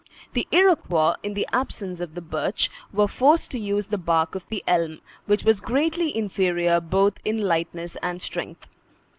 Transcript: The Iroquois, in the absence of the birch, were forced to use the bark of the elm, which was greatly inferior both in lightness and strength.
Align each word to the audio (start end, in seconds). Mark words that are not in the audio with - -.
The 0.33 0.47
Iroquois, 0.49 1.13
in 1.21 1.35
the 1.35 1.47
absence 1.53 2.01
of 2.01 2.15
the 2.15 2.23
birch, 2.23 2.71
were 2.91 3.07
forced 3.07 3.51
to 3.51 3.59
use 3.59 3.85
the 3.85 3.99
bark 3.99 4.33
of 4.33 4.47
the 4.49 4.63
elm, 4.65 4.99
which 5.27 5.43
was 5.43 5.61
greatly 5.61 6.17
inferior 6.17 6.79
both 6.81 7.19
in 7.23 7.43
lightness 7.43 7.95
and 8.01 8.19
strength. 8.19 8.67